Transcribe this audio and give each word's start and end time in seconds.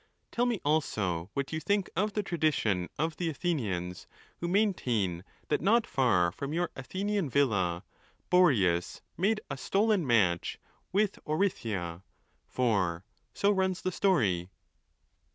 Tell 0.31 0.47
me 0.47 0.59
also 0.65 1.29
what 1.35 1.53
you 1.53 1.59
think 1.59 1.87
of 1.95 2.13
the 2.13 2.23
tradition 2.23 2.89
of 2.97 3.17
the 3.17 3.29
Athenians, 3.29 4.07
who 4.39 4.47
maintain 4.47 5.23
that 5.49 5.61
not 5.61 5.85
far 5.85 6.31
from 6.31 6.53
your 6.53 6.71
Athenian 6.75 7.29
villa, 7.29 7.83
Boreas 8.31 9.01
made 9.15 9.41
a 9.51 9.57
stolen 9.57 10.07
match 10.07 10.57
with 10.91 11.19
Orithya, 11.23 12.01
for 12.47 13.05
so 13.31 13.51
runs 13.51 13.83
the 13.83 13.91
story. 13.91 14.49